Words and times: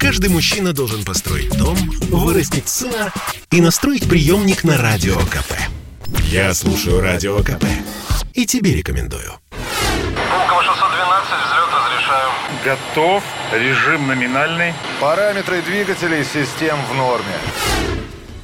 Каждый 0.00 0.30
мужчина 0.30 0.72
должен 0.72 1.04
построить 1.04 1.54
дом, 1.58 1.76
вырастить 2.08 2.70
сына 2.70 3.12
и 3.50 3.60
настроить 3.60 4.08
приемник 4.08 4.64
на 4.64 4.78
Радио 4.78 5.14
КП. 5.14 5.52
Я 6.24 6.54
слушаю 6.54 7.02
Радио 7.02 7.36
КП 7.40 7.66
и 8.32 8.46
тебе 8.46 8.74
рекомендую. 8.74 9.34
Пулково 9.50 10.62
612, 10.62 11.30
взлет 11.44 11.68
разрешаю. 11.76 12.30
Готов. 12.64 13.22
Режим 13.52 14.08
номинальный. 14.08 14.72
Параметры 15.02 15.60
двигателей 15.60 16.24
систем 16.24 16.78
в 16.90 16.94
норме. 16.94 17.36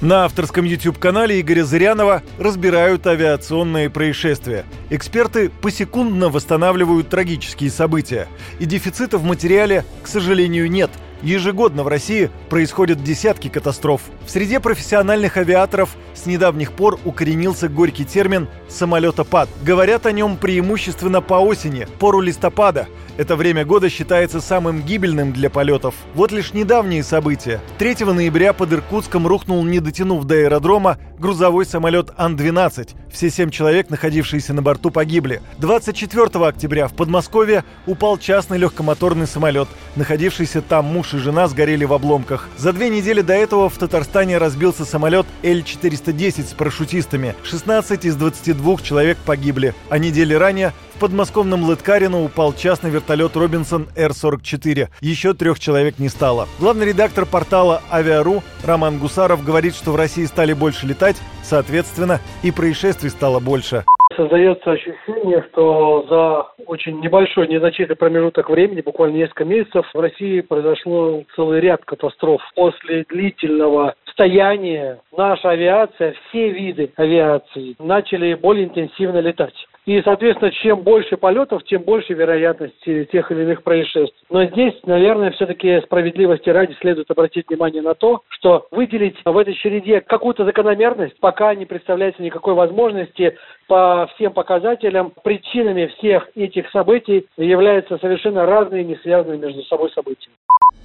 На 0.00 0.24
авторском 0.24 0.64
YouTube-канале 0.64 1.40
Игоря 1.40 1.64
Зырянова 1.64 2.24
разбирают 2.36 3.06
авиационные 3.06 3.90
происшествия. 3.90 4.66
Эксперты 4.90 5.50
посекундно 5.50 6.30
восстанавливают 6.30 7.10
трагические 7.10 7.70
события. 7.70 8.26
И 8.58 8.64
дефицита 8.64 9.18
в 9.18 9.24
материале, 9.24 9.84
к 10.02 10.08
сожалению, 10.08 10.68
нет– 10.68 10.90
Ежегодно 11.24 11.84
в 11.84 11.88
России 11.88 12.30
происходят 12.50 13.02
десятки 13.02 13.48
катастроф. 13.48 14.02
В 14.26 14.30
среде 14.30 14.60
профессиональных 14.60 15.38
авиаторов 15.38 15.96
с 16.12 16.26
недавних 16.26 16.72
пор 16.72 17.00
укоренился 17.06 17.70
горький 17.70 18.04
термин 18.04 18.46
«самолетопад». 18.68 19.48
Говорят 19.62 20.04
о 20.04 20.12
нем 20.12 20.36
преимущественно 20.36 21.22
по 21.22 21.36
осени, 21.36 21.88
пору 21.98 22.20
листопада. 22.20 22.88
Это 23.16 23.36
время 23.36 23.64
года 23.64 23.88
считается 23.88 24.42
самым 24.42 24.82
гибельным 24.82 25.32
для 25.32 25.48
полетов. 25.48 25.94
Вот 26.14 26.30
лишь 26.30 26.52
недавние 26.52 27.02
события. 27.02 27.62
3 27.78 28.04
ноября 28.04 28.52
под 28.52 28.74
Иркутском 28.74 29.26
рухнул, 29.26 29.64
не 29.64 29.80
дотянув 29.80 30.24
до 30.24 30.34
аэродрома, 30.34 30.98
грузовой 31.18 31.64
самолет 31.64 32.10
Ан-12. 32.18 32.90
Все 33.14 33.30
семь 33.30 33.50
человек, 33.50 33.90
находившиеся 33.90 34.54
на 34.54 34.60
борту, 34.60 34.90
погибли. 34.90 35.40
24 35.58 36.48
октября 36.48 36.88
в 36.88 36.94
Подмосковье 36.94 37.62
упал 37.86 38.18
частный 38.18 38.58
легкомоторный 38.58 39.28
самолет. 39.28 39.68
Находившийся 39.94 40.60
там 40.60 40.86
муж 40.86 41.14
и 41.14 41.18
жена 41.18 41.46
сгорели 41.46 41.84
в 41.84 41.92
обломках. 41.92 42.48
За 42.56 42.72
две 42.72 42.88
недели 42.88 43.20
до 43.20 43.32
этого 43.32 43.68
в 43.70 43.78
Татарстане 43.78 44.38
разбился 44.38 44.84
самолет 44.84 45.26
Л-410 45.44 46.48
с 46.48 46.54
парашютистами. 46.54 47.36
16 47.44 48.04
из 48.04 48.16
22 48.16 48.78
человек 48.78 49.16
погибли. 49.24 49.76
А 49.90 49.98
недели 49.98 50.34
ранее 50.34 50.72
в 50.94 51.00
подмосковном 51.00 51.64
Лыткарино 51.64 52.22
упал 52.22 52.52
частный 52.52 52.90
вертолет 52.90 53.36
Робинсон 53.36 53.88
Р-44. 53.96 54.88
Еще 55.00 55.34
трех 55.34 55.58
человек 55.58 55.98
не 55.98 56.08
стало. 56.08 56.46
Главный 56.60 56.86
редактор 56.86 57.26
портала 57.26 57.82
«Авиару» 57.92 58.42
Роман 58.64 58.98
Гусаров 58.98 59.44
говорит, 59.44 59.74
что 59.74 59.90
в 59.90 59.96
России 59.96 60.24
стали 60.24 60.52
больше 60.52 60.86
летать, 60.86 61.16
соответственно, 61.42 62.20
и 62.42 62.52
происшествий 62.52 63.10
стало 63.10 63.40
больше. 63.40 63.84
Создается 64.16 64.70
ощущение, 64.70 65.44
что 65.50 66.06
за 66.08 66.64
очень 66.66 67.00
небольшой, 67.00 67.48
незначительный 67.48 67.96
промежуток 67.96 68.48
времени, 68.48 68.80
буквально 68.80 69.16
несколько 69.16 69.44
месяцев, 69.44 69.86
в 69.92 69.98
России 69.98 70.40
произошло 70.40 71.24
целый 71.34 71.60
ряд 71.60 71.84
катастроф. 71.84 72.40
После 72.54 73.04
длительного 73.08 73.94
стояния 74.12 75.00
наша 75.16 75.50
авиация, 75.50 76.14
все 76.28 76.50
виды 76.50 76.92
авиации 76.96 77.74
начали 77.80 78.34
более 78.34 78.66
интенсивно 78.66 79.18
летать. 79.18 79.54
И, 79.86 80.00
соответственно, 80.02 80.50
чем 80.50 80.80
больше 80.80 81.16
полетов, 81.16 81.62
тем 81.64 81.82
больше 81.82 82.14
вероятности 82.14 83.08
тех 83.12 83.30
или 83.30 83.42
иных 83.42 83.62
происшествий. 83.62 84.18
Но 84.30 84.44
здесь, 84.46 84.74
наверное, 84.84 85.30
все-таки 85.32 85.80
справедливости 85.82 86.48
ради 86.48 86.72
следует 86.80 87.10
обратить 87.10 87.48
внимание 87.48 87.82
на 87.82 87.94
то, 87.94 88.22
что 88.28 88.66
выделить 88.70 89.16
в 89.24 89.36
этой 89.36 89.54
череде 89.54 90.00
какую-то 90.00 90.44
закономерность 90.44 91.18
пока 91.20 91.54
не 91.54 91.66
представляется 91.66 92.22
никакой 92.22 92.54
возможности 92.54 93.36
по 93.68 94.08
всем 94.14 94.32
показателям. 94.32 95.12
Причинами 95.22 95.86
всех 95.98 96.28
этих 96.34 96.70
событий 96.70 97.26
являются 97.36 97.98
совершенно 97.98 98.46
разные, 98.46 98.84
не 98.84 98.96
связанные 98.96 99.38
между 99.38 99.62
собой 99.64 99.90
события. 99.90 100.30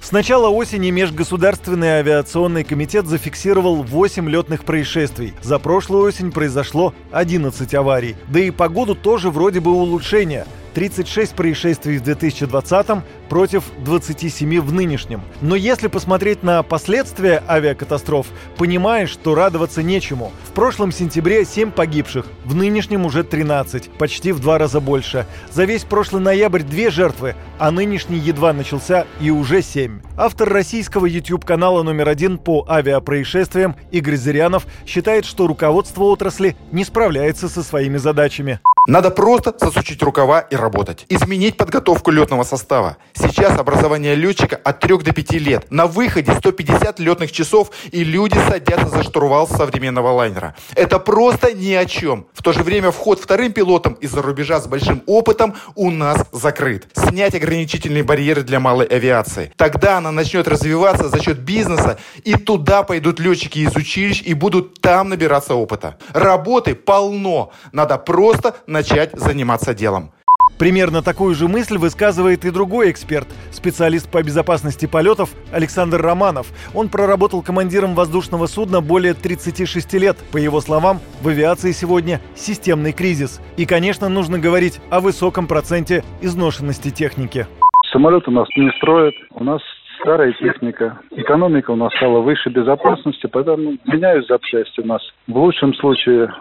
С 0.00 0.10
начала 0.10 0.48
осени 0.48 0.90
Межгосударственный 0.90 2.00
авиационный 2.00 2.64
комитет 2.64 3.06
зафиксировал 3.06 3.82
8 3.82 4.28
летных 4.28 4.64
происшествий. 4.64 5.32
За 5.42 5.58
прошлую 5.58 6.02
осень 6.04 6.32
произошло 6.32 6.92
11 7.12 7.72
аварий. 7.74 8.16
Да 8.28 8.40
и 8.40 8.50
погоду 8.50 8.94
тоже 8.94 9.30
вроде 9.30 9.60
бы 9.60 9.70
улучшение– 9.70 10.44
36 10.74 11.34
происшествий 11.34 11.98
в 11.98 12.02
2020 12.02 12.86
против 13.28 13.64
27 13.78 14.60
в 14.60 14.72
нынешнем. 14.72 15.22
Но 15.40 15.56
если 15.56 15.88
посмотреть 15.88 16.42
на 16.42 16.62
последствия 16.62 17.42
авиакатастроф, 17.48 18.26
понимаешь, 18.56 19.10
что 19.10 19.34
радоваться 19.34 19.82
нечему. 19.82 20.32
В 20.44 20.52
прошлом 20.52 20.92
сентябре 20.92 21.44
7 21.44 21.70
погибших, 21.70 22.26
в 22.44 22.54
нынешнем 22.54 23.06
уже 23.06 23.24
13, 23.24 23.90
почти 23.90 24.32
в 24.32 24.40
два 24.40 24.58
раза 24.58 24.80
больше. 24.80 25.26
За 25.50 25.64
весь 25.64 25.84
прошлый 25.84 26.22
ноябрь 26.22 26.62
две 26.62 26.90
жертвы, 26.90 27.34
а 27.58 27.70
нынешний 27.70 28.18
едва 28.18 28.52
начался 28.52 29.06
и 29.20 29.30
уже 29.30 29.62
7. 29.62 30.00
Автор 30.16 30.48
российского 30.48 31.06
YouTube-канала 31.06 31.82
номер 31.82 32.08
один 32.08 32.38
по 32.38 32.66
авиапроисшествиям 32.68 33.76
Игорь 33.90 34.16
Зырянов 34.16 34.66
считает, 34.86 35.24
что 35.24 35.46
руководство 35.46 36.04
отрасли 36.04 36.56
не 36.70 36.84
справляется 36.84 37.48
со 37.48 37.62
своими 37.62 37.96
задачами. 37.96 38.60
Надо 38.88 39.12
просто 39.12 39.54
засучить 39.56 40.02
рукава 40.02 40.40
и 40.40 40.56
работать. 40.56 41.06
Изменить 41.08 41.56
подготовку 41.56 42.10
летного 42.10 42.42
состава. 42.42 42.96
Сейчас 43.14 43.56
образование 43.56 44.16
летчика 44.16 44.56
от 44.56 44.80
3 44.80 44.98
до 44.98 45.12
5 45.12 45.32
лет. 45.34 45.66
На 45.70 45.86
выходе 45.86 46.34
150 46.34 46.98
летных 46.98 47.30
часов 47.30 47.70
и 47.92 48.02
люди 48.02 48.36
садятся 48.48 48.88
за 48.88 49.04
штурвал 49.04 49.46
современного 49.46 50.08
лайнера. 50.08 50.56
Это 50.74 50.98
просто 50.98 51.52
ни 51.52 51.72
о 51.74 51.86
чем. 51.86 52.26
В 52.34 52.42
то 52.42 52.52
же 52.52 52.64
время 52.64 52.90
вход 52.90 53.20
вторым 53.20 53.52
пилотам 53.52 53.92
из-за 53.94 54.20
рубежа 54.20 54.58
с 54.58 54.66
большим 54.66 55.04
опытом 55.06 55.54
у 55.76 55.92
нас 55.92 56.26
закрыт. 56.32 56.88
Снять 56.92 57.36
ограничительные 57.36 58.02
барьеры 58.02 58.42
для 58.42 58.58
малой 58.58 58.86
авиации. 58.86 59.52
Тогда 59.56 59.98
она 59.98 60.10
начнет 60.10 60.48
развиваться 60.48 61.08
за 61.08 61.22
счет 61.22 61.38
бизнеса 61.38 62.00
и 62.24 62.34
туда 62.34 62.82
пойдут 62.82 63.20
летчики 63.20 63.60
из 63.60 63.76
училищ 63.76 64.22
и 64.22 64.34
будут 64.34 64.80
там 64.80 65.10
набираться 65.10 65.54
опыта. 65.54 65.98
Работы 66.12 66.74
полно. 66.74 67.52
Надо 67.70 67.96
просто 67.96 68.56
начать 68.72 69.12
заниматься 69.12 69.74
делом. 69.74 70.12
Примерно 70.58 71.02
такую 71.02 71.34
же 71.34 71.48
мысль 71.48 71.76
высказывает 71.76 72.44
и 72.44 72.50
другой 72.50 72.92
эксперт, 72.92 73.26
специалист 73.50 74.08
по 74.08 74.22
безопасности 74.22 74.86
полетов 74.86 75.30
Александр 75.52 76.00
Романов. 76.00 76.46
Он 76.72 76.88
проработал 76.88 77.42
командиром 77.42 77.94
воздушного 77.94 78.46
судна 78.46 78.80
более 78.80 79.14
36 79.14 79.94
лет. 79.94 80.16
По 80.30 80.36
его 80.36 80.60
словам, 80.60 81.00
в 81.20 81.28
авиации 81.28 81.72
сегодня 81.72 82.20
системный 82.36 82.92
кризис. 82.92 83.40
И, 83.56 83.66
конечно, 83.66 84.08
нужно 84.08 84.38
говорить 84.38 84.80
о 84.90 85.00
высоком 85.00 85.48
проценте 85.48 86.04
изношенности 86.20 86.90
техники. 86.90 87.46
Самолет 87.92 88.28
у 88.28 88.30
нас 88.30 88.46
не 88.56 88.70
строят, 88.78 89.14
у 89.32 89.42
нас 89.42 89.60
старая 90.00 90.32
техника. 90.32 91.00
Экономика 91.10 91.72
у 91.72 91.76
нас 91.76 91.92
стала 91.96 92.20
выше 92.20 92.50
безопасности, 92.50 93.26
поэтому 93.26 93.78
меняют 93.84 94.26
запчасти 94.28 94.80
у 94.80 94.86
нас. 94.86 95.02
В 95.26 95.36
лучшем 95.36 95.74
случае 95.74 96.32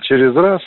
через 0.00 0.34
раз, 0.34 0.62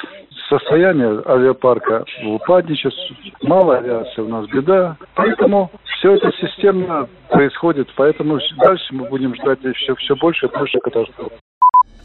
состояние 0.50 1.22
авиапарка 1.26 2.04
упадничает, 2.26 2.94
мало 3.42 3.78
авиации 3.78 4.22
у 4.22 4.28
нас 4.28 4.48
беда. 4.48 4.98
Поэтому 5.16 5.72
все 5.86 6.16
это 6.16 6.32
системно 6.34 7.08
происходит, 7.30 7.88
поэтому 7.96 8.40
дальше 8.58 8.94
мы 8.94 9.08
будем 9.08 9.36
ждать 9.36 9.64
еще 9.64 9.96
все 9.96 10.16
больше 10.16 10.48
и 10.48 10.58
больше 10.58 10.80
катастроф. 10.80 11.32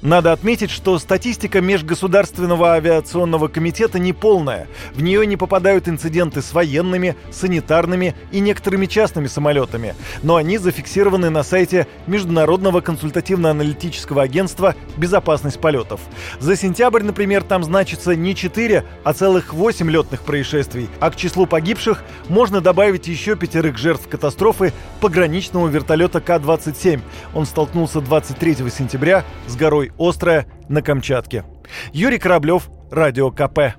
Надо 0.05 0.33
отметить, 0.33 0.71
что 0.71 0.99
статистика 0.99 1.63
Межгосударственного 1.63 2.75
авиационного 2.75 3.49
комитета 3.49 3.99
неполная. 3.99 4.69
В 4.93 5.03
нее 5.03 5.27
не 5.27 5.39
попадают 5.39 5.89
инциденты 5.89 6.43
с 6.43 6.53
военными, 6.53 7.17
санитарными 7.33 8.15
и 8.31 8.41
некоторыми 8.41 8.85
частными 8.85 9.29
самолетами. 9.29 9.95
Но 10.23 10.37
они 10.37 10.59
зафиксированы 10.59 11.31
на 11.31 11.43
сайте 11.43 11.87
Международного 12.07 12.83
консультативно-аналитического 12.83 14.21
агентства 14.21 14.75
«Безопасность 14.99 15.59
полетов». 15.59 16.03
За 16.39 16.55
сентябрь, 16.55 17.03
например, 17.03 17.43
там 17.43 17.65
значится 17.65 18.15
не 18.15 18.35
4, 18.35 18.85
а 19.05 19.13
целых 19.15 19.55
8 19.55 19.91
летных 19.91 20.21
происшествий. 20.21 20.91
А 21.01 21.11
к 21.11 21.17
числу 21.17 21.47
погибших 21.47 22.05
можно 22.29 22.61
добавить 22.61 23.09
еще 23.09 23.37
пятерых 23.37 23.79
жертв 23.79 24.07
катастрофы 24.07 24.75
пограничного 25.01 25.67
вертолета 25.69 26.21
К-27. 26.21 27.01
Он 27.33 27.47
столкнулся 27.47 28.03
23 28.03 28.69
сентября 28.69 29.25
с 29.47 29.57
горой 29.57 29.93
Острая 29.99 30.47
на 30.69 30.83
Камчатке. 30.83 31.45
Юрий 31.93 32.19
Кораблев, 32.19 32.69
Радио 32.91 33.31
КП. 33.31 33.75